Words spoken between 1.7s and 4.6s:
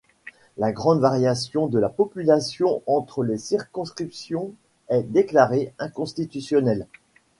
la population entre les circonscriptions